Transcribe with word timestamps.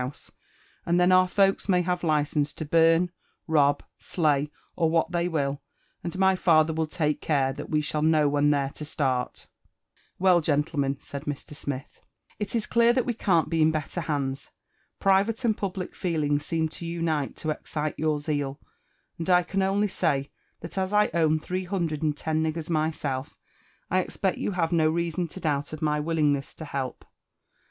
house, 0.01 0.31
and 0.83 0.99
then 0.99 1.11
our 1.11 1.27
folks 1.27 1.69
may 1.69 1.83
have 1.83 2.03
license 2.03 2.53
to 2.53 2.65
burn, 2.65 3.11
rob, 3.45 3.83
slay, 3.99 4.49
or 4.75 4.89
what 4.89 5.11
they 5.11 5.27
will; 5.27 5.61
aod 6.03 6.17
my 6.17 6.35
fallier 6.35 6.73
will 6.73 6.87
take 6.87 7.21
care 7.21 7.53
that 7.53 7.69
we 7.69 7.81
shall 7.81 8.01
know 8.01 8.27
when 8.27 8.49
they're 8.49 8.71
to 8.71 8.83
start." 8.83 9.41
'f 9.41 9.47
Well, 10.17 10.41
gentlemen," 10.41 10.97
said 11.01 11.25
Mr. 11.25 11.55
Smith, 11.55 12.01
it 12.39 12.55
is 12.55 12.65
clear 12.65 12.93
that 12.93 13.05
we 13.05 13.13
cao't 13.13 13.47
be 13.47 13.61
in 13.61 13.69
better' 13.69 14.01
hands. 14.01 14.49
Private 14.99 15.45
and 15.45 15.55
public 15.55 15.93
feelings 15.93 16.43
seem 16.47 16.67
to 16.69 16.85
unite 16.87 17.35
to 17.35 17.49
exeitf 17.53 17.93
your 17.99 18.19
zeal; 18.19 18.59
and 19.19 19.29
I 19.29 19.43
can 19.43 19.61
only 19.61 19.87
say, 19.87 20.31
that 20.61 20.79
as 20.79 20.91
I 20.93 21.09
ownihree 21.09 21.67
hundred 21.67 22.01
and 22.01 22.17
ten 22.17 22.41
niggers 22.43 22.71
myself, 22.71 23.37
I 23.91 23.99
expect 23.99 24.39
you 24.39 24.53
havQ 24.53 24.71
no 24.71 24.89
reason 24.89 25.27
to 25.27 25.39
doubt 25.39 25.73
of 25.73 25.83
my 25.83 25.99
willingness 25.99 26.55
to 26.55 26.65
help. 26.65 27.05